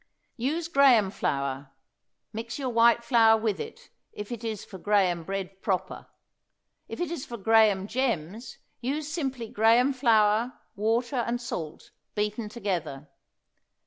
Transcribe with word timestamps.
Use 0.37 0.67
graham 0.67 1.11
flour; 1.11 1.73
mix 2.33 2.57
your 2.57 2.69
white 2.69 3.03
flour 3.03 3.39
with 3.39 3.59
it, 3.59 3.91
if 4.11 4.31
it 4.31 4.43
is 4.43 4.65
for 4.65 4.79
graham 4.79 5.21
bread 5.23 5.61
proper; 5.61 6.07
if 6.87 6.99
it 6.99 7.11
is 7.11 7.23
for 7.23 7.37
graham 7.37 7.85
gems 7.85 8.57
use 8.79 9.07
simply 9.07 9.47
graham 9.47 9.93
flour, 9.93 10.53
water 10.75 11.17
and 11.17 11.39
salt, 11.39 11.91
beaten 12.15 12.49
together. 12.49 13.09